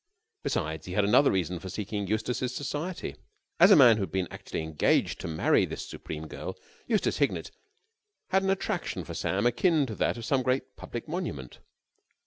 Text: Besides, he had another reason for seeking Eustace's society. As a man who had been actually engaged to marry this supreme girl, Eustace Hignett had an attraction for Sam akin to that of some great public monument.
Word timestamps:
Besides, 0.41 0.87
he 0.87 0.93
had 0.93 1.03
another 1.05 1.29
reason 1.29 1.59
for 1.59 1.69
seeking 1.69 2.07
Eustace's 2.07 2.55
society. 2.55 3.15
As 3.59 3.69
a 3.69 3.75
man 3.75 3.97
who 3.97 4.01
had 4.01 4.11
been 4.11 4.27
actually 4.31 4.63
engaged 4.63 5.19
to 5.19 5.27
marry 5.27 5.63
this 5.63 5.87
supreme 5.87 6.27
girl, 6.27 6.57
Eustace 6.87 7.19
Hignett 7.19 7.51
had 8.31 8.41
an 8.41 8.49
attraction 8.49 9.03
for 9.03 9.13
Sam 9.13 9.45
akin 9.45 9.85
to 9.85 9.93
that 9.93 10.17
of 10.17 10.25
some 10.25 10.41
great 10.41 10.75
public 10.75 11.07
monument. 11.07 11.59